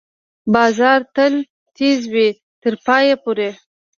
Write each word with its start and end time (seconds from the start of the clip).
باز 0.53 0.77
تل 1.15 1.33
تېز 1.77 1.99
وي، 2.13 2.29
تر 2.61 2.73
پایه 2.85 3.15
پورې 3.23 3.49